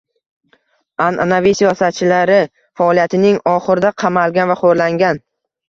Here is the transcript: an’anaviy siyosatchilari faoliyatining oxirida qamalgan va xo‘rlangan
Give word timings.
an’anaviy 1.07 1.55
siyosatchilari 1.59 2.39
faoliyatining 2.83 3.39
oxirida 3.55 3.95
qamalgan 4.07 4.53
va 4.55 4.59
xo‘rlangan 4.67 5.25